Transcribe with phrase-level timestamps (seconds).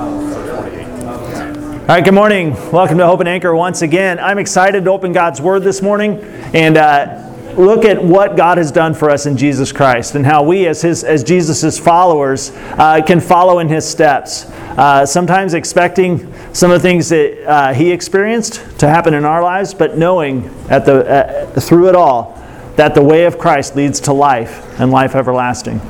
[0.00, 2.54] All right, good morning.
[2.72, 4.18] Welcome to Hope and Anchor once again.
[4.18, 6.22] I'm excited to open God's Word this morning
[6.54, 10.42] and uh, look at what God has done for us in Jesus Christ and how
[10.42, 14.46] we, as His, as Jesus' followers, uh, can follow in His steps.
[14.46, 19.42] Uh, sometimes expecting some of the things that uh, He experienced to happen in our
[19.42, 22.39] lives, but knowing at the uh, through it all
[22.80, 25.82] that the way of Christ leads to life and life everlasting.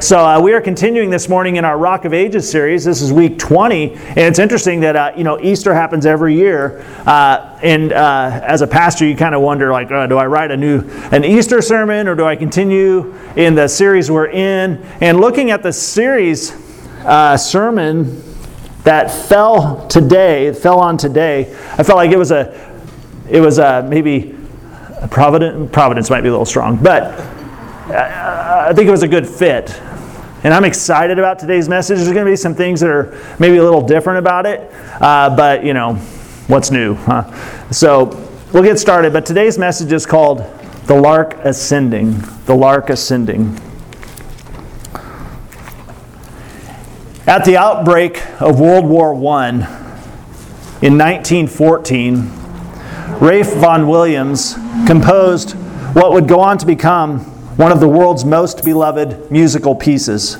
[0.00, 2.86] So uh, we are continuing this morning in our Rock of Ages series.
[2.86, 6.82] This is week 20, and it's interesting that uh, you know Easter happens every year,
[7.04, 10.50] uh, and uh, as a pastor, you kind of wonder like, uh, do I write
[10.50, 14.82] a new an Easter sermon or do I continue in the series we're in?
[15.02, 16.52] And looking at the series
[17.04, 18.24] uh, sermon
[18.84, 22.74] that fell today, it fell on today, I felt like it was a
[23.28, 24.37] it was a maybe
[25.10, 25.70] providence.
[25.72, 27.34] Providence might be a little strong, but.
[27.90, 29.80] I think it was a good fit
[30.44, 31.96] and I'm excited about today's message.
[31.96, 35.34] There's going to be some things that are maybe a little different about it, uh,
[35.34, 35.94] but you know,
[36.46, 37.72] what's new, huh?
[37.72, 38.04] So
[38.52, 39.12] we'll get started.
[39.12, 40.38] But today's message is called
[40.84, 42.20] The Lark Ascending.
[42.46, 43.58] The Lark Ascending.
[47.26, 49.48] At the outbreak of World War I
[50.80, 52.30] in 1914,
[53.16, 54.54] Ralph Vaughan Williams
[54.86, 55.52] composed
[55.94, 57.20] what would go on to become
[57.56, 60.36] one of the world's most beloved musical pieces.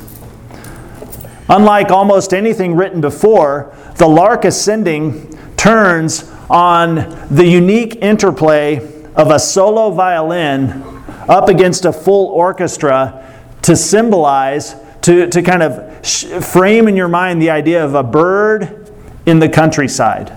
[1.49, 8.77] Unlike almost anything written before, The Lark Ascending turns on the unique interplay
[9.17, 10.85] of a solo violin
[11.29, 13.25] up against a full orchestra
[13.63, 18.05] to symbolize, to, to kind of sh- frame in your mind the idea of a
[18.05, 18.89] bird
[19.27, 20.33] in the countryside.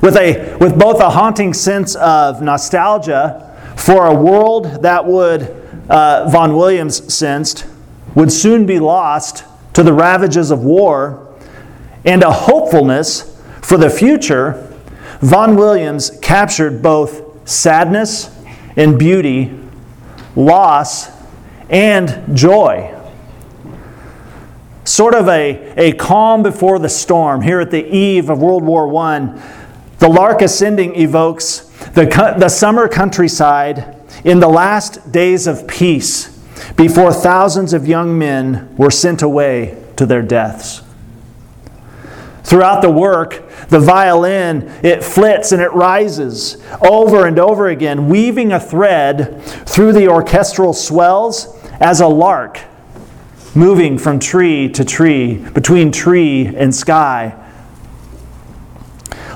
[0.00, 5.42] With, a, with both a haunting sense of nostalgia for a world that would,
[5.90, 7.66] uh, Vaughan Williams sensed,
[8.14, 11.36] would soon be lost to the ravages of war,
[12.04, 14.66] and a hopefulness for the future,
[15.20, 18.34] Vaughan Williams captured both sadness
[18.76, 19.58] and beauty,
[20.34, 21.10] loss
[21.68, 22.96] and joy.
[24.84, 28.92] Sort of a, a calm before the storm here at the eve of World War
[28.96, 29.59] I.
[30.00, 31.60] The lark ascending evokes
[31.94, 32.06] the,
[32.38, 36.38] the summer countryside in the last days of peace
[36.76, 40.82] before thousands of young men were sent away to their deaths.
[42.42, 48.52] Throughout the work, the violin, it flits and it rises over and over again, weaving
[48.52, 52.58] a thread through the orchestral swells as a lark
[53.54, 57.34] moving from tree to tree, between tree and sky,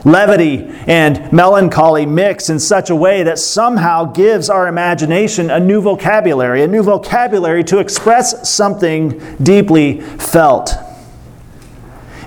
[0.04, 5.81] levity and melancholy mix in such a way that somehow gives our imagination a new
[5.81, 10.75] vocabulary, a new vocabulary to express something deeply felt.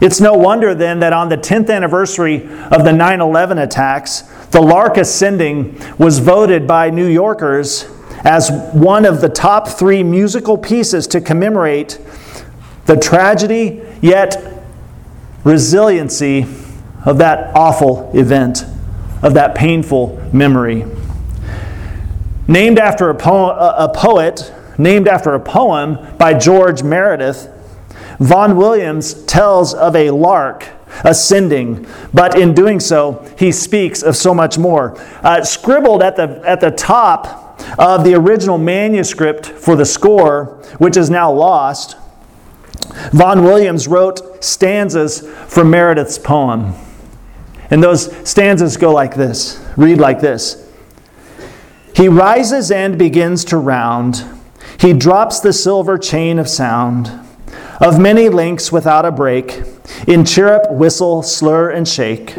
[0.01, 4.21] It's no wonder then that on the 10th anniversary of the 9 11 attacks,
[4.51, 7.85] the Lark Ascending was voted by New Yorkers
[8.23, 11.99] as one of the top three musical pieces to commemorate
[12.85, 14.63] the tragedy yet
[15.43, 16.45] resiliency
[17.07, 18.65] of that awful event,
[19.23, 20.85] of that painful memory.
[22.49, 27.47] Named after a, po- a poet, named after a poem by George Meredith,
[28.19, 30.67] Vaughan Williams tells of a lark
[31.05, 34.99] ascending, but in doing so, he speaks of so much more.
[35.23, 40.97] Uh, scribbled at the, at the top of the original manuscript for the score, which
[40.97, 41.95] is now lost,
[43.13, 46.73] Vaughan Williams wrote stanzas from Meredith's poem.
[47.69, 50.69] And those stanzas go like this read like this
[51.93, 54.23] He rises and begins to round,
[54.79, 57.11] he drops the silver chain of sound,
[57.81, 59.63] of many links without a break,
[60.07, 62.35] in chirrup, whistle, slur, and shake.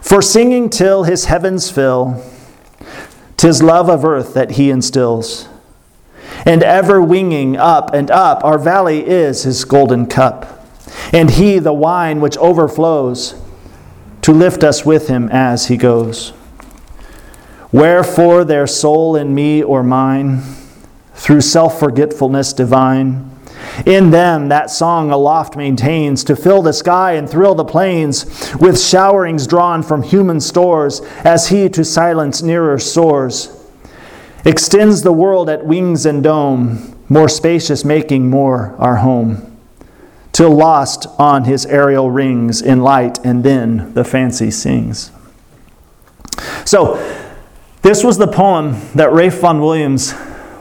[0.00, 2.22] For singing till his heavens fill,
[3.36, 5.48] tis love of earth that he instills.
[6.46, 10.66] And ever winging up and up, our valley is his golden cup,
[11.12, 13.41] and he the wine which overflows
[14.22, 16.32] to lift us with him as he goes.
[17.72, 20.42] Wherefore, their soul in me or mine,
[21.14, 23.30] through self forgetfulness divine,
[23.86, 28.24] in them that song aloft maintains to fill the sky and thrill the plains
[28.56, 33.58] with showerings drawn from human stores as he to silence nearer soars.
[34.44, 39.51] Extends the world at wings and dome, more spacious making more our home
[40.32, 45.10] till lost on his aerial rings in light, and then the fancy sings.
[46.64, 46.96] So,
[47.82, 50.14] this was the poem that Ralph Vaughan Williams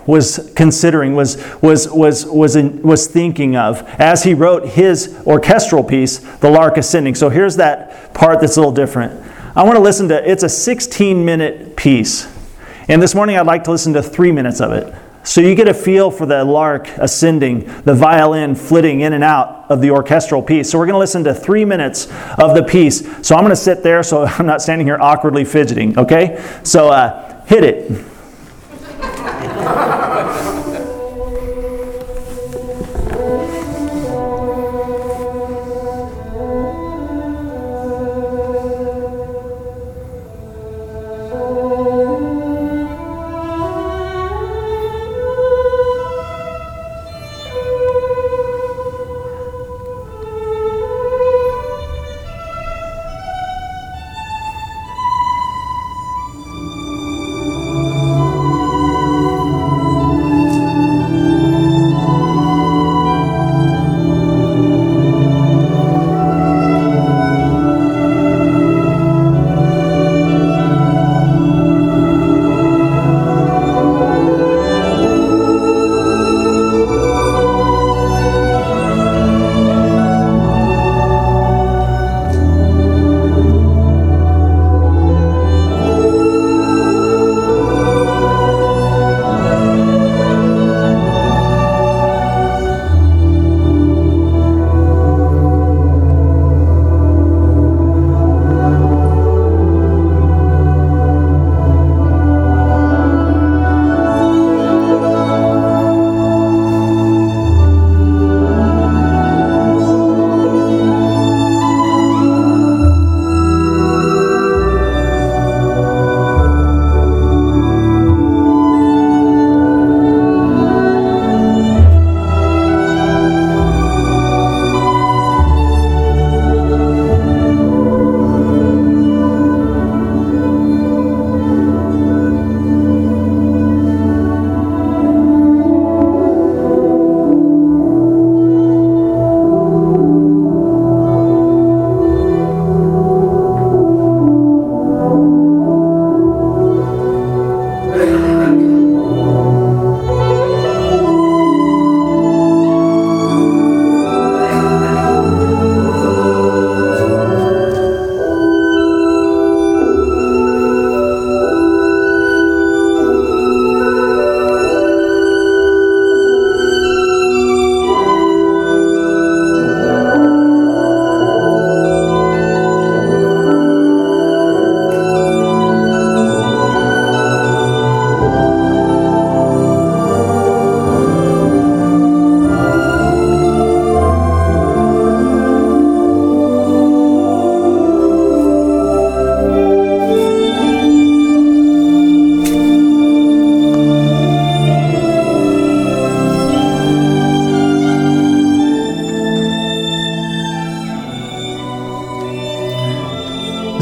[0.08, 5.84] was considering, was, was, was, was, in, was thinking of as he wrote his orchestral
[5.84, 7.16] piece, The Lark Ascending.
[7.16, 9.14] So here's that part that's a little different.
[9.56, 12.28] I want to listen to, it's a 16 minute piece.
[12.88, 14.94] And this morning I'd like to listen to three minutes of it.
[15.24, 19.70] So you get a feel for the lark ascending, the violin flitting in and out
[19.70, 20.70] of the orchestral piece.
[20.70, 22.06] So we're going to listen to three minutes
[22.38, 23.02] of the piece.
[23.26, 26.44] So I'm going to sit there so I'm not standing here awkwardly fidgeting, okay?
[26.64, 28.11] So uh, hit it.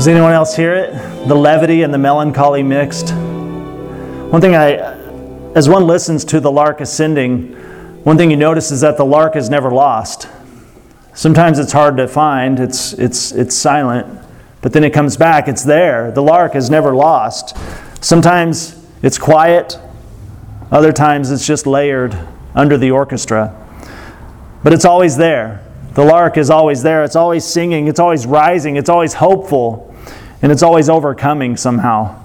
[0.10, 0.94] Anyone else hear it?
[1.28, 3.12] The levity and the melancholy mixed.
[3.12, 4.76] One thing I,
[5.56, 7.54] as one listens to the lark ascending,
[8.04, 10.28] one thing you notice is that the lark is never lost.
[11.14, 14.08] Sometimes it's hard to find, it's, it's, it's silent,
[14.62, 16.12] but then it comes back, it's there.
[16.12, 17.58] The lark is never lost.
[18.04, 19.78] Sometimes it's quiet,
[20.72, 22.18] other times it's just layered
[22.56, 23.56] under the orchestra.
[24.64, 25.66] But it's always there.
[25.94, 27.04] The lark is always there.
[27.04, 27.88] It's always singing.
[27.88, 28.78] It's always rising.
[28.78, 29.89] It's always hopeful
[30.42, 32.24] and it's always overcoming somehow.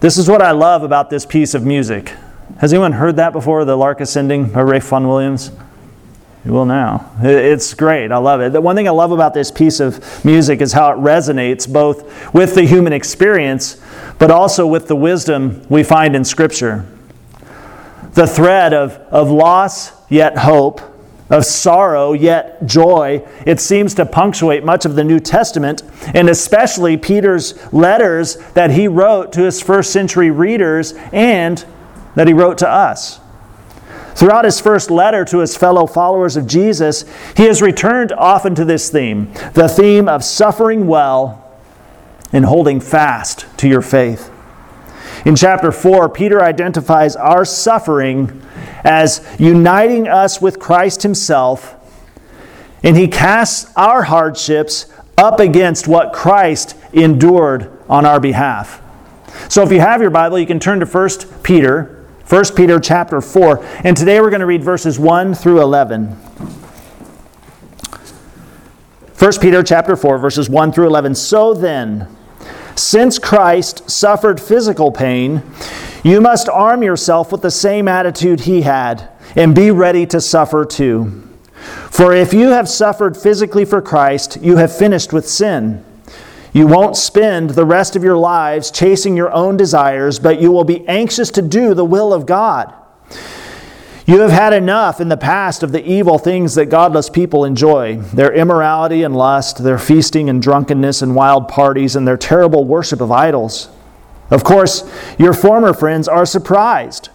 [0.00, 2.12] This is what I love about this piece of music.
[2.58, 5.50] Has anyone heard that before, The Lark Ascending by Vaughan Williams?
[6.44, 7.10] You will now.
[7.22, 8.12] It's great.
[8.12, 8.52] I love it.
[8.52, 12.34] The one thing I love about this piece of music is how it resonates both
[12.34, 13.80] with the human experience,
[14.18, 16.84] but also with the wisdom we find in Scripture.
[18.12, 20.82] The thread of, of loss yet hope,
[21.30, 23.26] of sorrow yet joy.
[23.46, 25.82] It seems to punctuate much of the New Testament,
[26.14, 31.64] and especially Peter's letters that he wrote to his first century readers and
[32.14, 33.20] that he wrote to us.
[34.14, 37.04] Throughout his first letter to his fellow followers of Jesus,
[37.36, 41.40] he has returned often to this theme the theme of suffering well
[42.32, 44.30] and holding fast to your faith.
[45.24, 48.42] In chapter 4, Peter identifies our suffering
[48.84, 51.74] as uniting us with Christ Himself,
[52.82, 58.82] and He casts our hardships up against what Christ endured on our behalf.
[59.48, 61.08] So if you have your Bible, you can turn to 1
[61.42, 63.64] Peter 1 Peter chapter 4.
[63.84, 66.06] And today we're going to read verses 1 through 11.
[69.18, 71.14] 1 Peter chapter 4 verses 1 through 11.
[71.14, 72.08] So then,
[72.76, 75.42] since Christ suffered physical pain,
[76.02, 80.64] you must arm yourself with the same attitude he had and be ready to suffer
[80.64, 81.22] too.
[81.90, 85.84] For if you have suffered physically for Christ, you have finished with sin.
[86.52, 90.64] You won't spend the rest of your lives chasing your own desires, but you will
[90.64, 92.72] be anxious to do the will of God.
[94.06, 97.96] You have had enough in the past of the evil things that godless people enjoy
[97.96, 103.00] their immorality and lust, their feasting and drunkenness and wild parties, and their terrible worship
[103.00, 103.70] of idols.
[104.30, 107.06] Of course, your former friends are surprised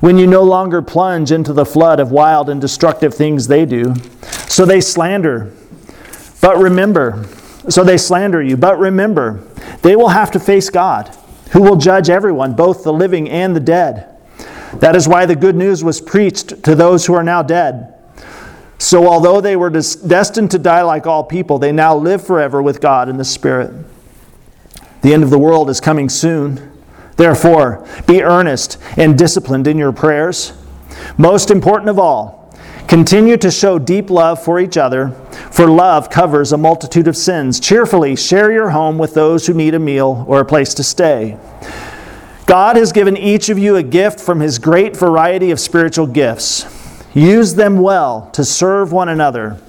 [0.00, 3.94] when you no longer plunge into the flood of wild and destructive things they do.
[4.46, 5.50] So they slander.
[6.42, 7.24] But remember,
[7.70, 8.58] so they slander you.
[8.58, 9.42] But remember,
[9.80, 11.08] they will have to face God,
[11.52, 14.13] who will judge everyone, both the living and the dead.
[14.80, 17.94] That is why the good news was preached to those who are now dead.
[18.78, 22.80] So, although they were destined to die like all people, they now live forever with
[22.80, 23.72] God in the Spirit.
[25.02, 26.72] The end of the world is coming soon.
[27.16, 30.52] Therefore, be earnest and disciplined in your prayers.
[31.16, 32.52] Most important of all,
[32.88, 35.10] continue to show deep love for each other,
[35.50, 37.60] for love covers a multitude of sins.
[37.60, 41.38] Cheerfully share your home with those who need a meal or a place to stay.
[42.46, 46.66] God has given each of you a gift from his great variety of spiritual gifts.
[47.14, 49.60] Use them well to serve one another.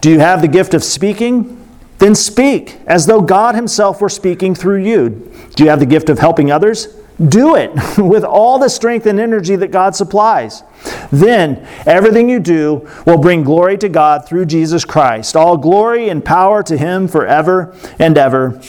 [0.00, 1.54] Do you have the gift of speaking?
[1.98, 5.32] Then speak as though God Himself were speaking through you.
[5.54, 6.88] Do you have the gift of helping others?
[7.28, 10.62] Do it with all the strength and energy that God supplies.
[11.10, 15.34] Then everything you do will bring glory to God through Jesus Christ.
[15.34, 18.60] All glory and power to Him forever and ever.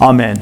[0.00, 0.40] Amen.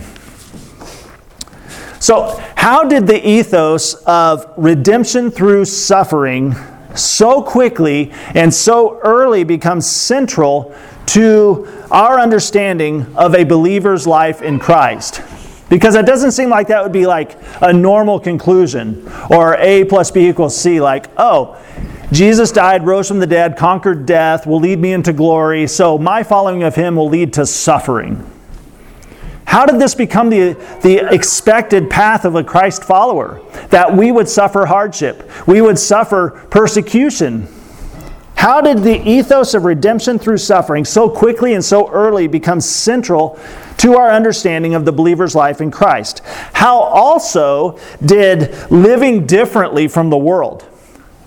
[2.01, 6.55] So, how did the ethos of redemption through suffering
[6.99, 10.75] so quickly and so early become central
[11.07, 15.23] to our understanding of a believer's life in Christ.
[15.69, 20.11] Because it doesn't seem like that would be like a normal conclusion or A plus
[20.11, 21.61] B equals C, like, oh,
[22.13, 26.23] Jesus died, rose from the dead, conquered death, will lead me into glory, so my
[26.23, 28.25] following of him will lead to suffering.
[29.47, 33.41] How did this become the, the expected path of a Christ follower?
[33.71, 37.49] That we would suffer hardship, we would suffer persecution,
[38.37, 43.39] how did the ethos of redemption through suffering so quickly and so early become central
[43.79, 46.21] to our understanding of the believer's life in Christ?
[46.53, 50.67] How also did living differently from the world,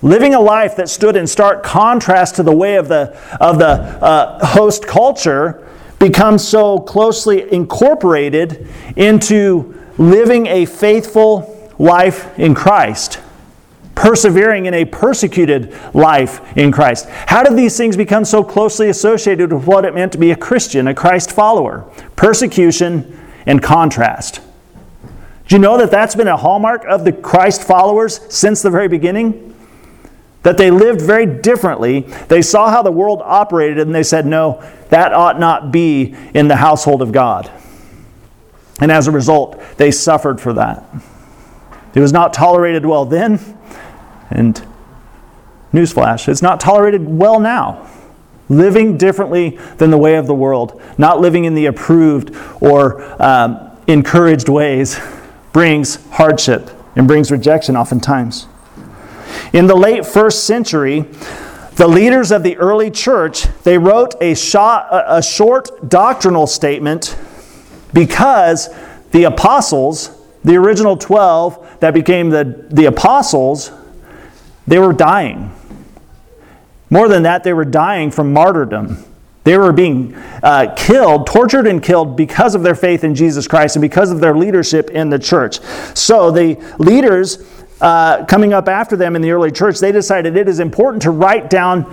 [0.02, 3.66] living a life that stood in stark contrast to the way of the, of the
[3.66, 5.68] uh, host culture,
[6.00, 8.66] become so closely incorporated
[8.96, 13.20] into living a faithful life in Christ?
[14.00, 17.06] persevering in a persecuted life in Christ.
[17.08, 20.36] How did these things become so closely associated with what it meant to be a
[20.36, 21.84] Christian, a Christ follower?
[22.16, 24.40] Persecution and contrast.
[25.48, 28.88] Do you know that that's been a hallmark of the Christ followers since the very
[28.88, 29.54] beginning?
[30.42, 32.00] That they lived very differently.
[32.28, 36.48] They saw how the world operated and they said, no, that ought not be in
[36.48, 37.50] the household of God.
[38.80, 40.84] And as a result, they suffered for that.
[41.94, 43.38] It was not tolerated well then,
[44.30, 44.64] and
[45.72, 47.88] newsflash, it's not tolerated well now.
[48.48, 53.70] Living differently than the way of the world, not living in the approved or um,
[53.86, 54.98] encouraged ways,
[55.52, 58.46] brings hardship and brings rejection oftentimes.
[59.52, 61.06] In the late first century,
[61.76, 67.16] the leaders of the early church, they wrote a, shot, a short doctrinal statement
[67.92, 68.68] because
[69.12, 70.10] the apostles,
[70.44, 73.72] the original 12 that became the, the apostles,
[74.66, 75.52] they were dying.
[76.90, 79.04] More than that, they were dying from martyrdom.
[79.44, 83.76] They were being uh, killed, tortured, and killed because of their faith in Jesus Christ
[83.76, 85.60] and because of their leadership in the church.
[85.96, 87.38] So the leaders
[87.80, 91.10] uh, coming up after them in the early church, they decided it is important to
[91.10, 91.86] write down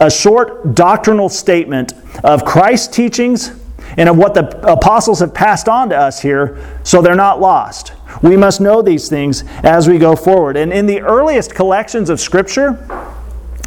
[0.00, 1.92] a short doctrinal statement
[2.24, 3.52] of Christ's teachings
[3.96, 7.92] and of what the apostles have passed on to us here so they're not lost.
[8.22, 10.56] We must know these things as we go forward.
[10.56, 12.72] And in the earliest collections of Scripture,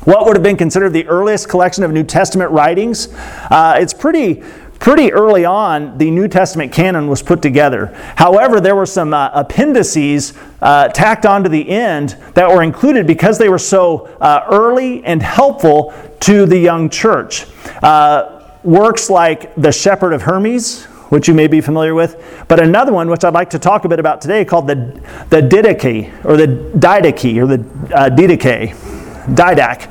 [0.05, 3.07] what would have been considered the earliest collection of New Testament writings,
[3.49, 4.43] uh, it's pretty
[4.85, 7.87] pretty early on, the New Testament canon was put together.
[8.17, 13.39] However, there were some uh, appendices uh, tacked onto the end that were included because
[13.39, 17.47] they were so uh, early and helpful to the young church.
[17.81, 22.93] Uh, works like The Shepherd of Hermas, which you may be familiar with, but another
[22.93, 25.01] one, which I'd like to talk a bit about today, called the,
[25.31, 26.45] the Didache, or the
[26.77, 28.94] Didache, or the uh, Didache.
[29.27, 29.87] Didac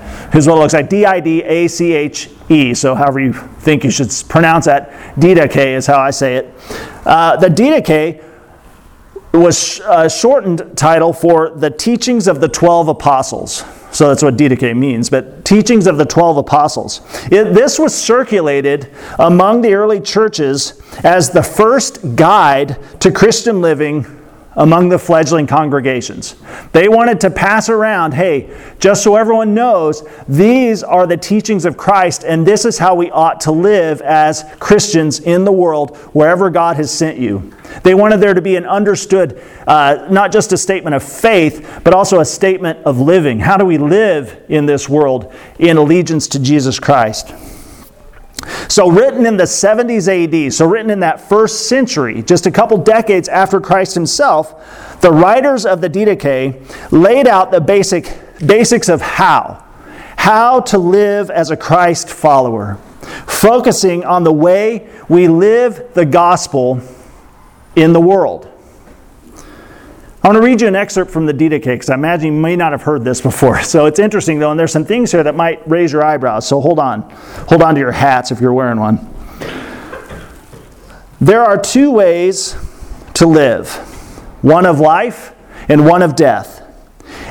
[0.46, 0.88] what it looks like.
[0.88, 2.74] D I D A C H E.
[2.74, 6.54] So, however you think you should pronounce that, Didache is how I say it.
[7.04, 8.22] Uh, the Didache
[9.32, 13.64] was a shortened title for the teachings of the 12 apostles.
[13.90, 17.00] So that's what Didache means, but teachings of the 12 apostles.
[17.30, 24.23] It, this was circulated among the early churches as the first guide to Christian living
[24.56, 26.36] among the fledgling congregations.
[26.72, 31.76] They wanted to pass around, hey, just so everyone knows, these are the teachings of
[31.76, 36.50] Christ, and this is how we ought to live as Christians in the world, wherever
[36.50, 37.52] God has sent you.
[37.82, 41.94] They wanted there to be an understood, uh, not just a statement of faith, but
[41.94, 43.40] also a statement of living.
[43.40, 47.32] How do we live in this world in allegiance to Jesus Christ?
[48.68, 52.78] So, written in the 70s AD, so written in that first century, just a couple
[52.78, 59.00] decades after Christ himself, the writers of the Didache laid out the basic basics of
[59.00, 59.64] how
[60.24, 62.76] how to live as a Christ follower,
[63.26, 66.80] focusing on the way we live the gospel
[67.76, 68.48] in the world.
[70.24, 72.56] I want to read you an excerpt from the Didache because I imagine you may
[72.56, 73.60] not have heard this before.
[73.74, 76.48] So it's interesting though, and there's some things here that might raise your eyebrows.
[76.48, 77.02] So hold on.
[77.48, 79.06] Hold on to your hats if you're wearing one.
[81.20, 82.56] There are two ways
[83.14, 83.70] to live
[84.40, 85.34] one of life
[85.68, 86.62] and one of death.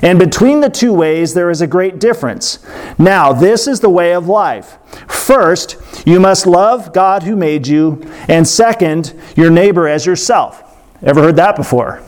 [0.04, 2.64] And between the two ways, there is a great difference.
[3.00, 4.78] Now, this is the way of life.
[5.08, 10.62] First, you must love God who made you, and second, your neighbor as yourself.
[11.02, 12.04] Ever heard that before?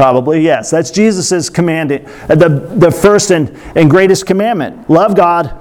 [0.00, 0.70] Probably, yes.
[0.70, 4.88] That's Jesus' command, uh, the, the first and, and greatest commandment.
[4.88, 5.54] Love God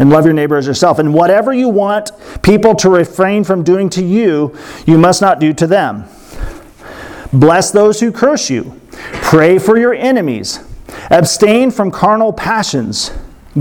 [0.00, 0.98] and love your neighbor as yourself.
[0.98, 2.10] And whatever you want
[2.42, 6.06] people to refrain from doing to you, you must not do to them.
[7.32, 8.80] Bless those who curse you.
[8.90, 10.58] Pray for your enemies.
[11.08, 13.12] Abstain from carnal passions.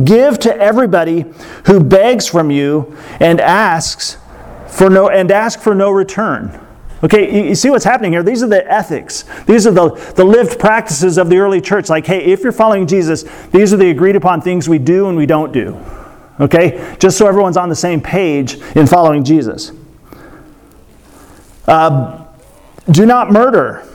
[0.04, 1.26] Give to everybody
[1.68, 4.18] who begs from you and asks
[4.68, 6.60] for no and ask for no return.
[7.04, 8.22] Okay, you, see what's happening here?
[8.22, 9.26] These are the ethics.
[9.46, 11.90] These are the, the lived practices of the early church.
[11.90, 15.18] Like, hey, if you're following Jesus, these are the agreed upon things we do and
[15.18, 15.84] we don't do.
[16.40, 16.96] Okay?
[17.00, 19.72] Just so everyone's on the same page in following Jesus.
[21.66, 22.26] Uh,
[22.90, 23.88] do not murder.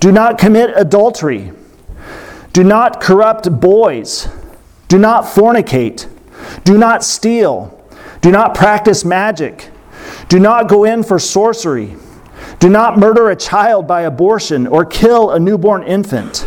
[0.00, 1.52] Do not commit adultery.
[2.52, 4.28] Do not corrupt boys.
[4.88, 6.08] Do not fornicate.
[6.64, 7.72] Do not steal.
[8.22, 9.70] Do not practice magic.
[10.28, 11.96] Do not go in for sorcery.
[12.58, 16.46] Do not murder a child by abortion or kill a newborn infant.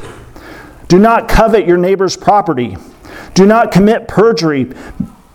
[0.88, 2.78] Do not covet your neighbor's property.
[3.36, 4.74] Do not commit perjury,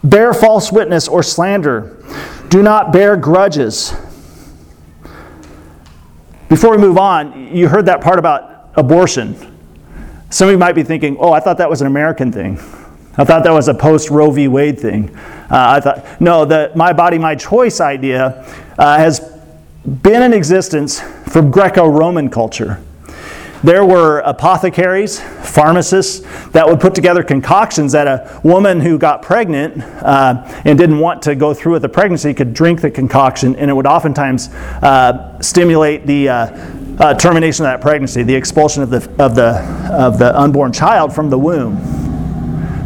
[0.03, 2.03] bear false witness, or slander.
[2.49, 3.95] Do not bear grudges.
[6.49, 9.35] Before we move on, you heard that part about abortion.
[10.31, 12.59] Some of you might be thinking, oh, I thought that was an American thing.
[13.17, 14.49] I thought that was a post Roe v.
[14.49, 15.15] Wade thing.
[15.17, 18.45] Uh, I thought, no, the my body, my choice idea
[18.77, 19.34] uh, has
[19.87, 22.83] been in existence from Greco Roman culture.
[23.63, 26.21] There were apothecaries, pharmacists
[26.51, 31.23] that would put together concoctions that a woman who got pregnant uh, and didn't want
[31.23, 35.41] to go through with the pregnancy could drink the concoction, and it would oftentimes uh,
[35.41, 36.35] stimulate the uh,
[36.99, 41.15] uh, termination of that pregnancy, the expulsion of the, of, the, of the unborn child
[41.15, 41.77] from the womb.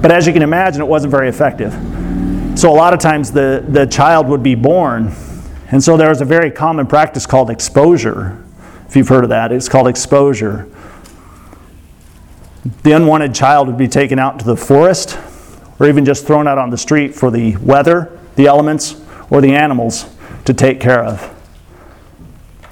[0.01, 1.73] But as you can imagine, it wasn't very effective.
[2.57, 5.13] So a lot of times the, the child would be born,
[5.69, 8.43] and so there was a very common practice called exposure
[8.89, 9.53] if you've heard of that.
[9.53, 10.69] It's called exposure.
[12.83, 15.19] The unwanted child would be taken out into the forest
[15.79, 19.01] or even just thrown out on the street for the weather, the elements,
[19.31, 20.07] or the animals
[20.47, 21.35] to take care of.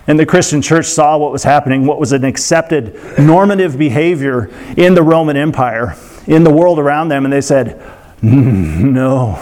[0.08, 4.94] And the Christian church saw what was happening, what was an accepted normative behavior in
[4.94, 7.80] the Roman Empire, in the world around them, and they said,
[8.22, 9.36] mm, No,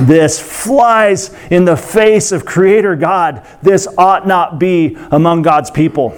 [0.00, 3.46] this flies in the face of Creator God.
[3.62, 6.16] This ought not be among God's people.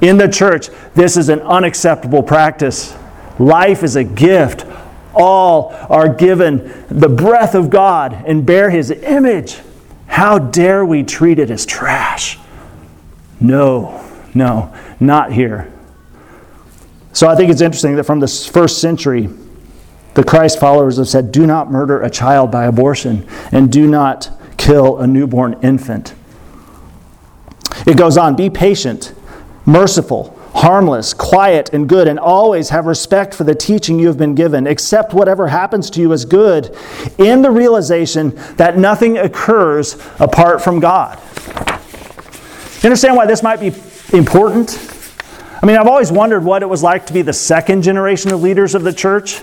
[0.00, 2.94] In the church, this is an unacceptable practice.
[3.38, 4.66] Life is a gift.
[5.14, 9.58] All are given the breath of God and bear His image.
[10.06, 12.38] How dare we treat it as trash?
[13.40, 15.72] No, no, not here.
[17.12, 19.28] So I think it's interesting that from the first century,
[20.14, 24.30] the Christ followers have said, do not murder a child by abortion and do not
[24.56, 26.14] kill a newborn infant.
[27.86, 29.12] It goes on, be patient,
[29.66, 34.36] merciful, harmless, quiet, and good, and always have respect for the teaching you have been
[34.36, 34.66] given.
[34.66, 36.76] Accept whatever happens to you as good
[37.18, 41.18] in the realization that nothing occurs apart from God.
[42.82, 43.72] You understand why this might be
[44.16, 44.78] important?
[45.60, 48.42] I mean, I've always wondered what it was like to be the second generation of
[48.42, 49.42] leaders of the church.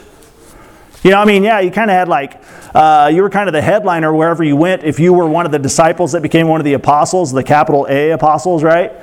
[1.04, 2.40] You know, I mean, yeah, you kind of had like,
[2.76, 5.52] uh, you were kind of the headliner wherever you went if you were one of
[5.52, 8.94] the disciples that became one of the apostles, the capital A apostles, right?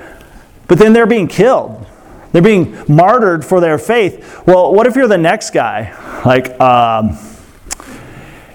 [0.69, 1.85] But then they're being killed.
[2.31, 4.47] They're being martyred for their faith.
[4.47, 5.93] Well, what if you're the next guy?
[6.25, 7.19] Like, um,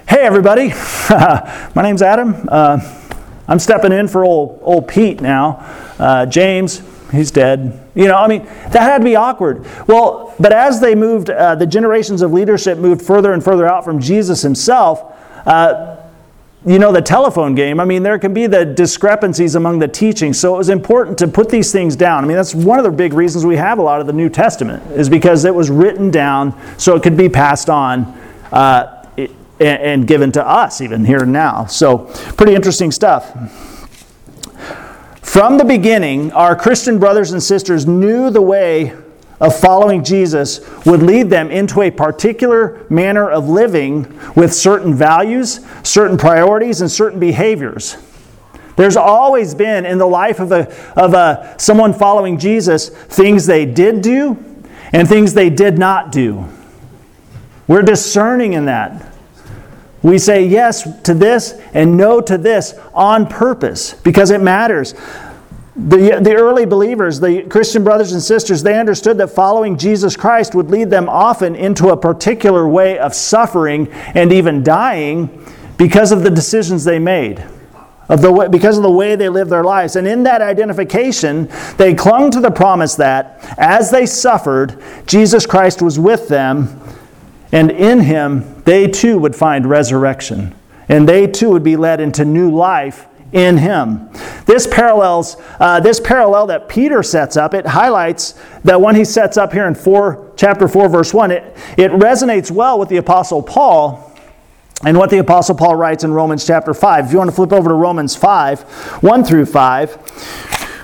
[0.08, 0.70] hey, everybody,
[1.10, 2.48] my name's Adam.
[2.48, 2.80] Uh,
[3.48, 5.66] I'm stepping in for old, old Pete now.
[6.00, 7.83] Uh, James, he's dead.
[7.96, 9.66] You know, I mean, that had to be awkward.
[9.88, 13.86] Well, but as they moved, uh, the generations of leadership moved further and further out
[13.86, 15.04] from Jesus himself.
[15.46, 15.98] Uh,
[16.66, 20.40] you know, the telephone game, I mean, there can be the discrepancies among the teachings.
[20.40, 22.24] So it was important to put these things down.
[22.24, 24.30] I mean, that's one of the big reasons we have a lot of the New
[24.30, 28.18] Testament, is because it was written down so it could be passed on.
[28.52, 29.02] Uh,
[29.60, 31.66] and given to us even here and now.
[31.66, 32.00] So,
[32.36, 33.34] pretty interesting stuff.
[35.24, 38.96] From the beginning, our Christian brothers and sisters knew the way
[39.40, 45.62] of following Jesus would lead them into a particular manner of living with certain values,
[45.82, 47.98] certain priorities, and certain behaviors.
[48.76, 53.66] There's always been in the life of, a, of a, someone following Jesus things they
[53.66, 54.38] did do
[54.92, 56.46] and things they did not do.
[57.68, 59.13] We're discerning in that.
[60.04, 64.94] We say yes to this and no to this on purpose because it matters.
[65.76, 70.54] The, the early believers, the Christian brothers and sisters, they understood that following Jesus Christ
[70.54, 75.44] would lead them often into a particular way of suffering and even dying
[75.78, 77.44] because of the decisions they made.
[78.10, 79.96] Of the way, because of the way they lived their lives.
[79.96, 85.82] And in that identification, they clung to the promise that as they suffered, Jesus Christ
[85.82, 86.83] was with them
[87.54, 90.54] and in him, they too would find resurrection.
[90.90, 94.10] And they too would be led into new life in him.
[94.46, 97.54] This parallels uh, this parallel that Peter sets up.
[97.54, 101.44] It highlights that when he sets up here in four, chapter four, verse one, it,
[101.78, 104.12] it resonates well with the apostle Paul
[104.86, 107.06] and what the apostle Paul writes in Romans chapter five.
[107.06, 108.62] If you want to flip over to Romans five,
[109.02, 109.98] one through five,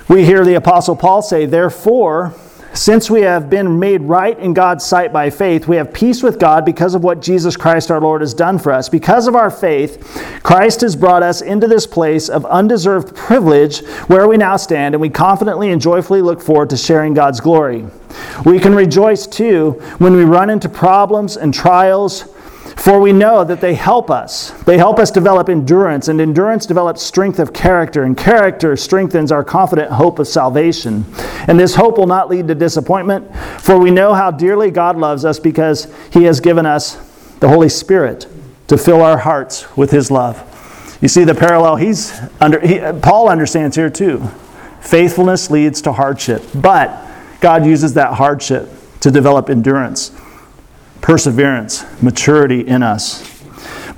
[0.08, 2.32] we hear the apostle Paul say, "Therefore."
[2.72, 6.38] Since we have been made right in God's sight by faith, we have peace with
[6.38, 8.88] God because of what Jesus Christ our Lord has done for us.
[8.88, 14.28] Because of our faith, Christ has brought us into this place of undeserved privilege where
[14.28, 17.86] we now stand, and we confidently and joyfully look forward to sharing God's glory.
[18.44, 22.24] We can rejoice too when we run into problems and trials
[22.76, 24.50] for we know that they help us.
[24.64, 29.44] They help us develop endurance, and endurance develops strength of character, and character strengthens our
[29.44, 31.04] confident hope of salvation.
[31.46, 35.24] And this hope will not lead to disappointment, for we know how dearly God loves
[35.24, 36.96] us because He has given us
[37.40, 38.26] the Holy Spirit
[38.68, 40.46] to fill our hearts with His love.
[41.00, 44.22] You see the parallel he's under he, Paul understands here too.
[44.82, 47.06] Faithfulness leads to hardship, but
[47.40, 48.68] God uses that hardship
[49.00, 50.10] to develop endurance
[51.00, 53.26] perseverance, maturity in us.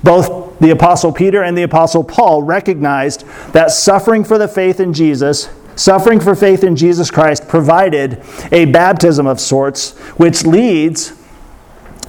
[0.03, 4.93] Both the Apostle Peter and the Apostle Paul recognized that suffering for the faith in
[4.93, 11.13] Jesus, suffering for faith in Jesus Christ, provided a baptism of sorts, which leads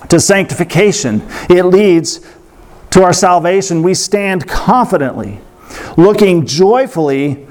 [0.08, 1.22] to sanctification.
[1.48, 2.20] It leads
[2.90, 3.82] to our salvation.
[3.82, 5.40] We stand confidently,
[5.96, 7.46] looking joyfully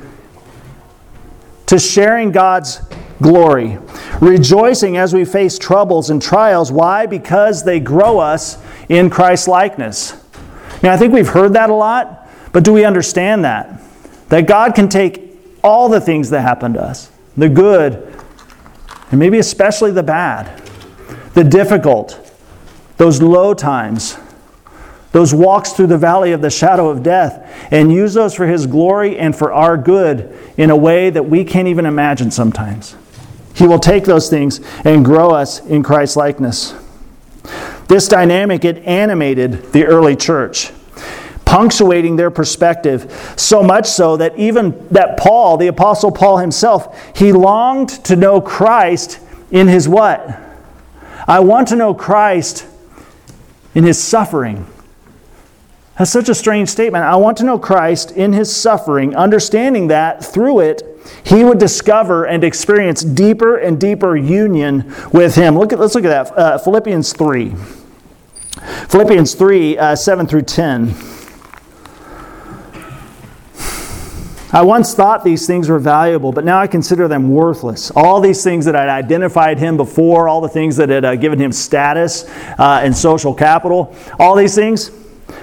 [1.65, 2.81] to sharing God's
[3.23, 3.79] glory.
[4.21, 6.71] Rejoicing as we face troubles and trials.
[6.71, 7.07] Why?
[7.07, 10.13] Because they grow us in Christ's likeness.
[10.83, 13.81] Now, I think we've heard that a lot, but do we understand that?
[14.29, 15.31] That God can take
[15.63, 18.13] all the things that happen to us, the good,
[19.09, 20.61] and maybe especially the bad,
[21.33, 22.19] the difficult,
[22.97, 24.17] those low times,
[25.13, 28.67] those walks through the valley of the shadow of death, and use those for His
[28.67, 32.95] glory and for our good in a way that we can't even imagine sometimes.
[33.53, 36.73] He will take those things and grow us in Christ's likeness.
[37.87, 40.71] This dynamic, it animated the early church,
[41.45, 47.31] punctuating their perspective, so much so that even that Paul, the apostle Paul himself, he
[47.31, 49.19] longed to know Christ
[49.51, 50.39] in his what?
[51.27, 52.65] I want to know Christ
[53.75, 54.65] in his suffering.
[55.97, 57.03] That's such a strange statement.
[57.03, 60.81] I want to know Christ in his suffering, understanding that through it,
[61.23, 65.57] he would discover and experience deeper and deeper union with him.
[65.57, 66.37] Look at, let's look at that.
[66.37, 67.53] Uh, Philippians 3.
[68.87, 70.95] Philippians 3, uh, 7 through 10.
[74.51, 77.91] I once thought these things were valuable, but now I consider them worthless.
[77.95, 81.15] All these things that I had identified him before, all the things that had uh,
[81.15, 82.25] given him status
[82.59, 84.91] uh, and social capital, all these things,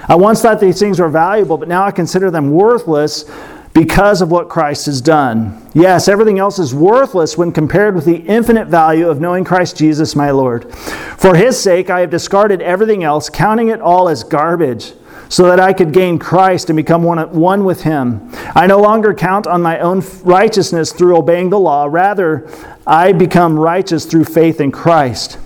[0.07, 3.29] I once thought these things were valuable, but now I consider them worthless
[3.73, 5.65] because of what Christ has done.
[5.73, 10.15] Yes, everything else is worthless when compared with the infinite value of knowing Christ Jesus
[10.15, 10.73] my Lord.
[10.75, 14.93] For his sake, I have discarded everything else, counting it all as garbage
[15.31, 18.29] so that I could gain Christ and become one, one with Him.
[18.53, 21.87] I no longer count on my own righteousness through obeying the law.
[21.89, 22.49] Rather,
[22.85, 25.39] I become righteous through faith in Christ.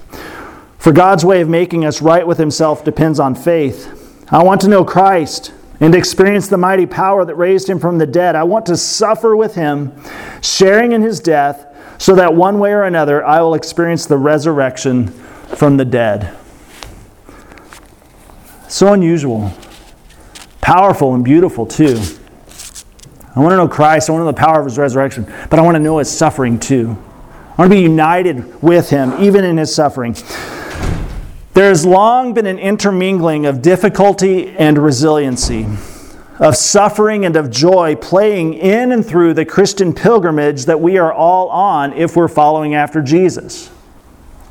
[0.80, 3.95] For God's way of making us right with Himself depends on faith.
[4.30, 8.08] I want to know Christ and experience the mighty power that raised Him from the
[8.08, 8.36] dead.
[8.36, 9.92] I want to suffer with Him,
[10.42, 15.08] sharing in His death, so that one way or another I will experience the resurrection
[15.08, 16.36] from the dead.
[18.68, 19.54] So unusual.
[20.60, 22.02] Powerful and beautiful, too.
[23.36, 24.10] I want to know Christ.
[24.10, 26.10] I want to know the power of his resurrection, but I want to know his
[26.10, 26.98] suffering, too.
[27.58, 30.16] I want to be united with him, even in his suffering.
[31.56, 35.66] There has long been an intermingling of difficulty and resiliency,
[36.38, 41.14] of suffering and of joy playing in and through the Christian pilgrimage that we are
[41.14, 43.72] all on if we're following after Jesus.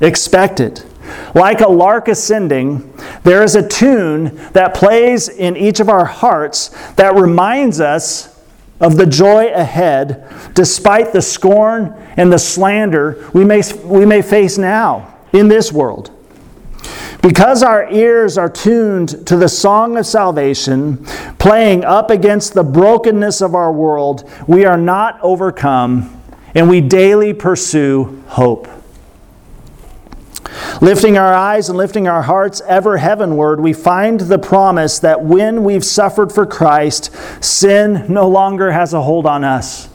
[0.01, 0.87] Expect it.
[1.35, 2.91] Like a lark ascending,
[3.23, 8.43] there is a tune that plays in each of our hearts that reminds us
[8.81, 14.57] of the joy ahead, despite the scorn and the slander we may, we may face
[14.57, 16.11] now in this world.
[17.25, 21.03] Because our ears are tuned to the song of salvation,
[21.39, 26.23] playing up against the brokenness of our world, we are not overcome
[26.55, 28.69] and we daily pursue hope.
[30.83, 35.65] Lifting our eyes and lifting our hearts ever heavenward, we find the promise that when
[35.65, 37.11] we've suffered for Christ,
[37.43, 39.89] sin no longer has a hold on us.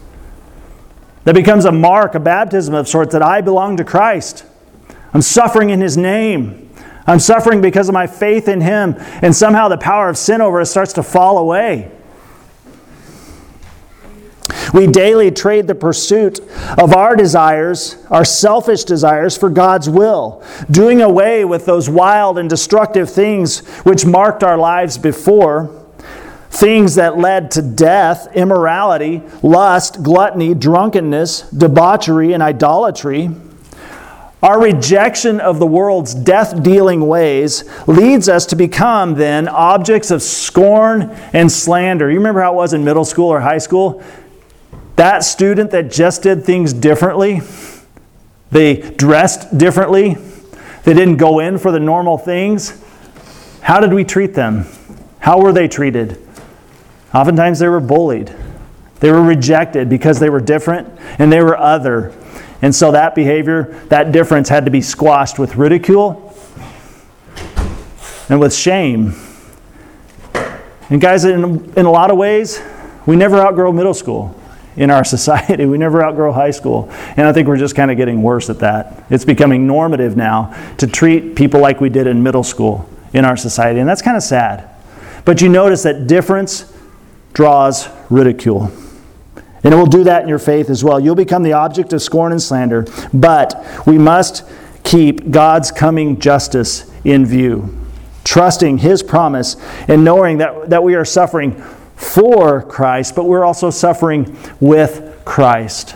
[1.25, 4.45] That becomes a mark, a baptism of sorts, that I belong to Christ.
[5.13, 6.68] I'm suffering in His name.
[7.09, 8.95] I'm suffering because of my faith in Him.
[9.23, 11.91] And somehow the power of sin over us starts to fall away.
[14.75, 16.39] We daily trade the pursuit
[16.77, 22.47] of our desires, our selfish desires, for God's will, doing away with those wild and
[22.47, 25.83] destructive things which marked our lives before,
[26.51, 33.31] things that led to death, immorality, lust, gluttony, drunkenness, debauchery, and idolatry.
[34.41, 40.21] Our rejection of the world's death dealing ways leads us to become then objects of
[40.21, 42.09] scorn and slander.
[42.09, 44.01] You remember how it was in middle school or high school?
[44.95, 47.41] That student that just did things differently,
[48.51, 50.15] they dressed differently,
[50.83, 52.81] they didn't go in for the normal things.
[53.61, 54.65] How did we treat them?
[55.19, 56.17] How were they treated?
[57.13, 58.33] Oftentimes they were bullied.
[58.99, 62.13] They were rejected because they were different and they were other.
[62.61, 66.35] And so that behavior, that difference had to be squashed with ridicule
[68.27, 69.13] and with shame.
[70.89, 72.61] And guys, in, in a lot of ways,
[73.05, 74.35] we never outgrow middle school
[74.75, 75.65] in our society.
[75.65, 76.89] We never outgrow high school.
[76.91, 79.05] And I think we're just kind of getting worse at that.
[79.09, 83.37] It's becoming normative now to treat people like we did in middle school in our
[83.37, 83.79] society.
[83.79, 84.69] And that's kind of sad.
[85.25, 86.73] But you notice that difference
[87.33, 88.71] draws ridicule.
[89.63, 90.99] And it will do that in your faith as well.
[90.99, 94.43] You'll become the object of scorn and slander, but we must
[94.83, 97.77] keep God's coming justice in view,
[98.23, 101.61] trusting His promise and knowing that, that we are suffering
[101.95, 105.95] for Christ, but we're also suffering with Christ.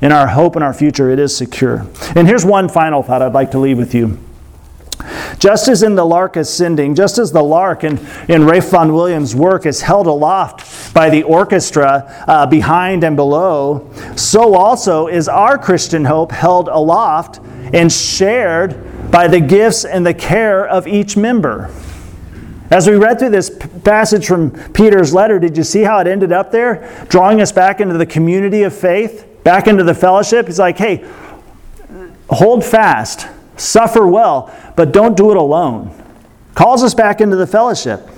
[0.00, 1.86] In our hope and our future, it is secure.
[2.16, 4.18] And here's one final thought I'd like to leave with you.
[5.38, 9.34] Just as in the lark ascending, just as the lark in, in Ralph Vaughan Williams'
[9.34, 15.56] work is held aloft by the orchestra uh, behind and below, so also is our
[15.56, 17.40] Christian hope held aloft
[17.72, 21.70] and shared by the gifts and the care of each member.
[22.70, 23.50] As we read through this
[23.82, 27.06] passage from Peter's letter, did you see how it ended up there?
[27.08, 30.46] Drawing us back into the community of faith, back into the fellowship.
[30.46, 31.04] He's like, hey,
[32.28, 33.26] hold fast,
[33.60, 35.94] suffer well, but don't do it alone.
[36.54, 38.08] Calls us back into the fellowship.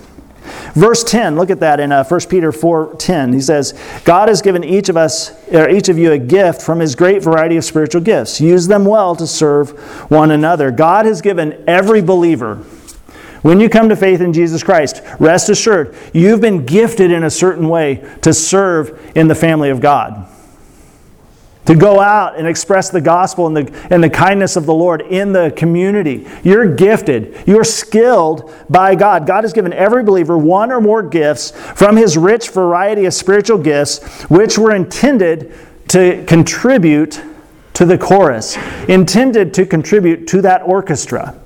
[0.75, 3.33] Verse 10, look at that in uh, 1 Peter 4:10.
[3.33, 3.75] He says,
[4.05, 7.23] "God has given each of us or each of you a gift from his great
[7.23, 8.41] variety of spiritual gifts.
[8.41, 9.71] Use them well to serve
[10.11, 10.73] one another.
[10.73, 12.65] God has given every believer
[13.43, 17.31] when you come to faith in Jesus Christ, rest assured, you've been gifted in a
[17.31, 20.29] certain way to serve in the family of God.
[21.67, 25.03] To go out and express the gospel and the, and the kindness of the Lord
[25.03, 26.29] in the community.
[26.43, 27.45] You're gifted.
[27.47, 29.27] You're skilled by God.
[29.27, 33.59] God has given every believer one or more gifts from his rich variety of spiritual
[33.59, 35.55] gifts, which were intended
[35.89, 37.23] to contribute
[37.75, 38.57] to the chorus,
[38.89, 41.42] intended to contribute to that orchestra.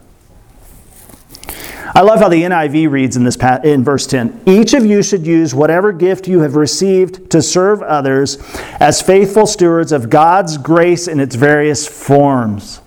[1.97, 4.43] I love how the NIV reads in this in verse 10.
[4.45, 8.37] Each of you should use whatever gift you have received to serve others
[8.81, 12.83] as faithful stewards of God's grace in its various forms.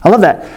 [0.00, 0.48] I love that.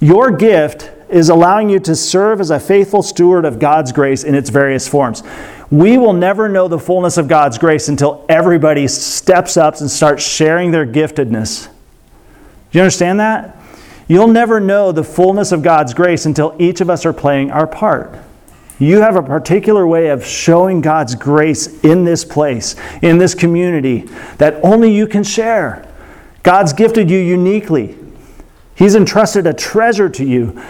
[0.00, 4.34] Your gift is allowing you to serve as a faithful steward of God's grace in
[4.34, 5.22] its various forms.
[5.70, 10.22] We will never know the fullness of God's grace until everybody steps up and starts
[10.22, 11.68] sharing their giftedness.
[12.70, 13.57] Do you understand that?
[14.08, 17.66] You'll never know the fullness of God's grace until each of us are playing our
[17.66, 18.18] part.
[18.78, 24.08] You have a particular way of showing God's grace in this place, in this community,
[24.38, 25.86] that only you can share.
[26.42, 27.98] God's gifted you uniquely.
[28.74, 30.62] He's entrusted a treasure to you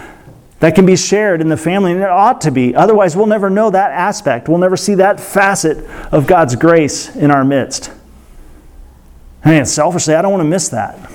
[0.59, 2.75] that can be shared in the family, and it ought to be.
[2.75, 4.49] Otherwise, we'll never know that aspect.
[4.49, 5.77] We'll never see that facet
[6.11, 7.91] of God's grace in our midst.
[9.45, 11.09] I mean, selfishly, I don't want to miss that.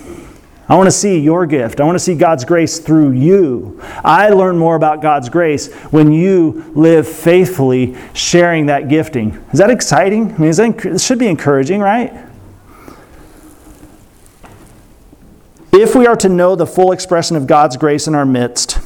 [0.67, 1.79] I want to see your gift.
[1.81, 3.81] I want to see God's grace through you.
[4.03, 9.33] I learn more about God's grace when you live faithfully sharing that gifting.
[9.53, 10.33] Is that exciting?
[10.33, 12.13] I mean, is that, it should be encouraging, right?
[15.71, 18.79] If we are to know the full expression of God's grace in our midst,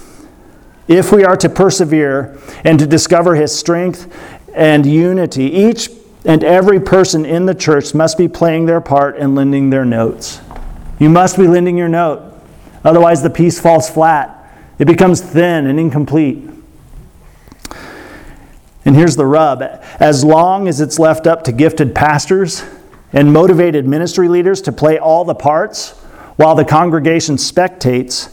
[0.88, 4.12] if we are to persevere and to discover His strength
[4.53, 5.91] and unity, each
[6.25, 10.41] and every person in the church must be playing their part and lending their notes.
[10.99, 12.35] You must be lending your note.
[12.85, 14.35] Otherwise, the piece falls flat.
[14.79, 16.49] It becomes thin and incomplete.
[18.85, 19.63] And here's the rub
[20.01, 22.65] as long as it's left up to gifted pastors
[23.13, 25.91] and motivated ministry leaders to play all the parts
[26.37, 28.31] while the congregation spectates,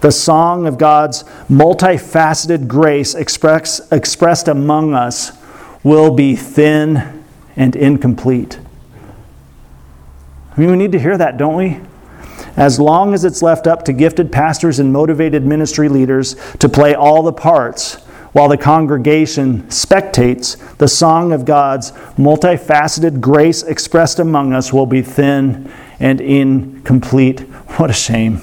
[0.00, 5.32] the song of God's multifaceted grace express, expressed among us
[5.82, 7.24] will be thin
[7.56, 8.58] and incomplete.
[10.54, 11.80] I mean, we need to hear that, don't we?
[12.56, 16.94] As long as it's left up to gifted pastors and motivated ministry leaders to play
[16.94, 17.96] all the parts
[18.32, 25.00] while the congregation spectates, the song of God's multifaceted grace expressed among us will be
[25.00, 27.40] thin and incomplete.
[27.78, 28.42] What a shame.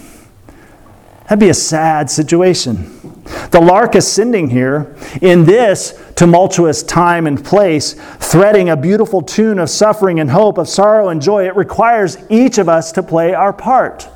[1.24, 2.93] That'd be a sad situation.
[3.24, 9.70] The lark ascending here in this tumultuous time and place, threading a beautiful tune of
[9.70, 13.54] suffering and hope, of sorrow and joy, it requires each of us to play our
[13.54, 14.10] part.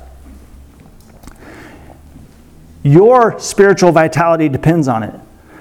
[2.82, 5.14] Your spiritual vitality depends on it.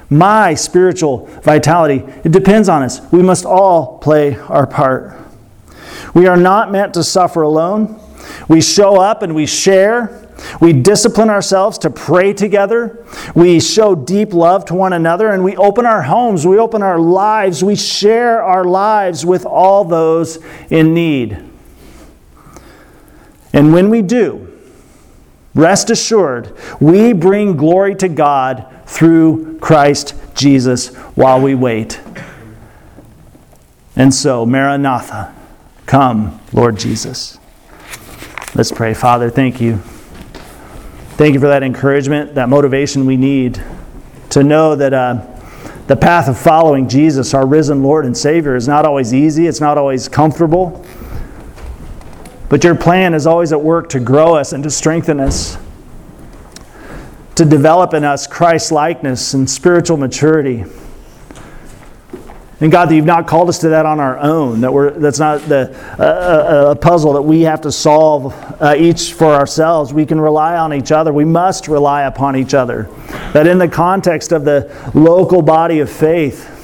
[0.09, 3.01] My spiritual vitality, it depends on us.
[3.11, 5.17] We must all play our part.
[6.13, 7.99] We are not meant to suffer alone.
[8.47, 10.26] We show up and we share
[10.59, 13.05] we discipline ourselves to pray together.
[13.35, 16.99] We show deep love to one another and we open our homes, we open our
[16.99, 21.37] lives, we share our lives with all those in need.
[23.53, 24.53] And when we do,
[25.55, 31.99] rest assured, we bring glory to God through Christ Jesus while we wait.
[33.95, 35.33] And so, Maranatha,
[35.87, 37.39] come, Lord Jesus.
[38.53, 38.93] Let's pray.
[38.93, 39.81] Father, thank you.
[41.17, 43.59] Thank you for that encouragement, that motivation we need
[44.29, 45.25] to know that uh,
[45.87, 49.59] the path of following Jesus, our risen Lord and Savior, is not always easy, it's
[49.59, 50.85] not always comfortable.
[52.49, 55.57] But your plan is always at work to grow us and to strengthen us,
[57.33, 60.65] to develop in us Christ likeness and spiritual maturity.
[62.59, 65.19] And God, that you've not called us to that on our own, that we're, that's
[65.19, 69.93] not the, uh, a puzzle that we have to solve uh, each for ourselves.
[69.93, 71.13] We can rely on each other.
[71.13, 72.89] We must rely upon each other.
[73.33, 76.55] That in the context of the local body of faith,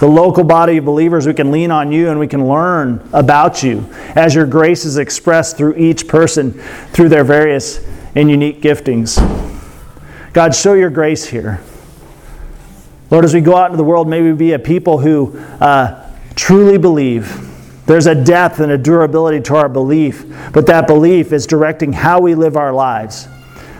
[0.00, 3.62] the local body of believers, we can lean on you and we can learn about
[3.62, 6.52] you as your grace is expressed through each person
[6.92, 9.18] through their various and unique giftings.
[10.32, 11.60] God, show your grace here.
[13.12, 16.10] Lord, as we go out into the world, may we be a people who uh,
[16.34, 17.46] truly believe.
[17.84, 22.22] There's a depth and a durability to our belief, but that belief is directing how
[22.22, 23.28] we live our lives.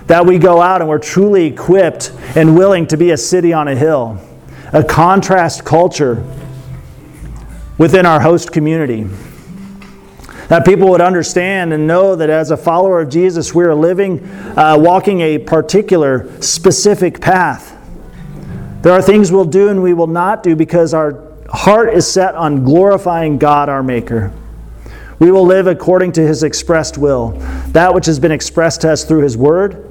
[0.07, 3.69] That we go out and we're truly equipped and willing to be a city on
[3.69, 4.21] a hill,
[4.71, 6.23] a contrast culture
[7.79, 9.05] within our host community.
[10.49, 14.23] That people would understand and know that as a follower of Jesus, we are living,
[14.59, 17.72] uh, walking a particular, specific path
[18.83, 22.35] there are things we'll do and we will not do because our heart is set
[22.35, 24.33] on glorifying God, our Maker.
[25.19, 27.31] We will live according to his expressed will,
[27.69, 29.89] that which has been expressed to us through his word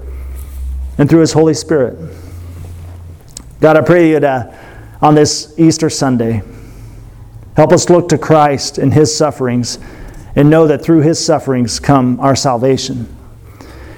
[0.97, 1.97] and through his Holy Spirit.
[3.61, 4.57] God, I pray you to,
[5.01, 6.41] on this Easter Sunday,
[7.55, 9.79] help us look to Christ and his sufferings
[10.35, 13.07] and know that through his sufferings come our salvation.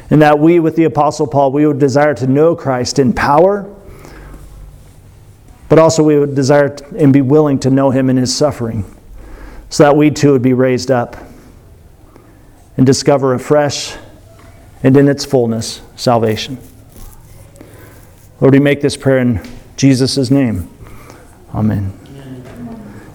[0.10, 3.73] And that we, with the Apostle Paul, we would desire to know Christ in power,
[5.74, 8.86] but also we would desire and be willing to know him in his suffering
[9.72, 11.18] so that we too would be raised up
[12.78, 13.98] and discover afresh
[14.84, 16.60] and in its fullness salvation.
[18.40, 19.42] Lord, we make this prayer in
[19.76, 20.70] Jesus' name.
[21.56, 21.92] Amen.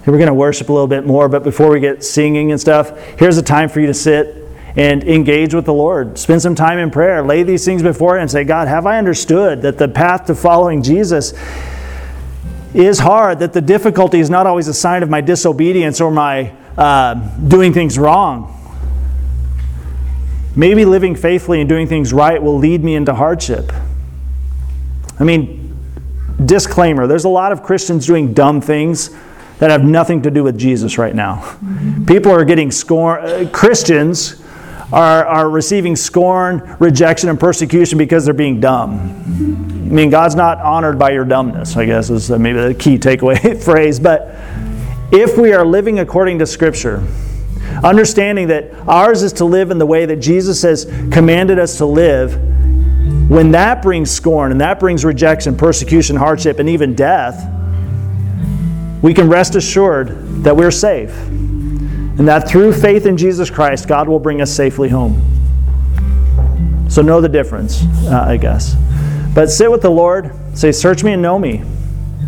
[0.04, 2.60] Hey, we're going to worship a little bit more, but before we get singing and
[2.60, 4.34] stuff, here's a time for you to sit
[4.74, 6.18] and engage with the Lord.
[6.18, 7.22] Spend some time in prayer.
[7.22, 10.34] Lay these things before Him and say, God, have I understood that the path to
[10.34, 11.34] following Jesus
[12.74, 16.52] is hard, that the difficulty is not always a sign of my disobedience or my
[16.76, 17.14] uh,
[17.48, 18.54] doing things wrong.
[20.54, 23.72] Maybe living faithfully and doing things right will lead me into hardship.
[25.18, 25.76] I mean,
[26.44, 29.10] disclaimer there's a lot of Christians doing dumb things
[29.58, 31.56] that have nothing to do with Jesus right now.
[32.06, 34.42] People are getting scorn, uh, Christians
[34.92, 39.57] are, are receiving scorn, rejection, and persecution because they're being dumb.
[39.88, 43.62] I mean, God's not honored by your dumbness, I guess is maybe the key takeaway
[43.64, 43.98] phrase.
[43.98, 44.34] But
[45.10, 47.02] if we are living according to Scripture,
[47.82, 51.86] understanding that ours is to live in the way that Jesus has commanded us to
[51.86, 52.34] live,
[53.30, 57.50] when that brings scorn and that brings rejection, persecution, hardship, and even death,
[59.00, 61.16] we can rest assured that we're safe.
[61.16, 65.24] And that through faith in Jesus Christ, God will bring us safely home.
[66.90, 68.76] So know the difference, uh, I guess.
[69.34, 71.62] But sit with the Lord, say, Search me and know me.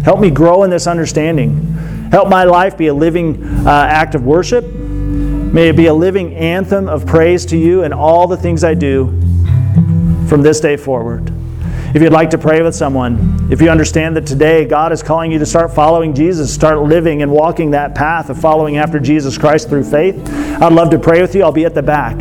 [0.04, 1.74] Help me grow in this understanding.
[2.10, 4.64] Help my life be a living uh, act of worship.
[4.64, 8.74] May it be a living anthem of praise to you in all the things I
[8.74, 9.06] do
[10.28, 11.32] from this day forward.
[11.92, 15.32] If you'd like to pray with someone, if you understand that today God is calling
[15.32, 19.36] you to start following Jesus, start living and walking that path of following after Jesus
[19.36, 20.16] Christ through faith,
[20.62, 21.42] I'd love to pray with you.
[21.42, 22.16] I'll be at the back.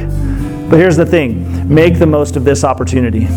[0.70, 3.28] But here's the thing make the most of this opportunity.